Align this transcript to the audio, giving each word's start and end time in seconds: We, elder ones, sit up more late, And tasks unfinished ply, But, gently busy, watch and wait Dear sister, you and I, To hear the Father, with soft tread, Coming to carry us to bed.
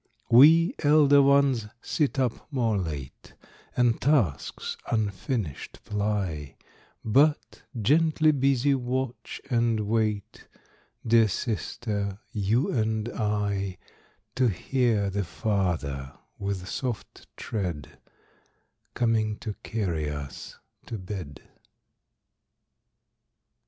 We, 0.31 0.73
elder 0.79 1.21
ones, 1.21 1.67
sit 1.79 2.17
up 2.17 2.51
more 2.51 2.75
late, 2.75 3.35
And 3.77 4.01
tasks 4.01 4.75
unfinished 4.91 5.83
ply, 5.83 6.55
But, 7.05 7.61
gently 7.79 8.31
busy, 8.31 8.73
watch 8.73 9.39
and 9.51 9.81
wait 9.81 10.47
Dear 11.05 11.27
sister, 11.27 12.17
you 12.31 12.71
and 12.71 13.09
I, 13.09 13.77
To 14.37 14.47
hear 14.49 15.11
the 15.11 15.23
Father, 15.23 16.13
with 16.39 16.67
soft 16.67 17.27
tread, 17.37 17.99
Coming 18.95 19.37
to 19.41 19.53
carry 19.61 20.09
us 20.09 20.57
to 20.87 20.97
bed. 20.97 21.43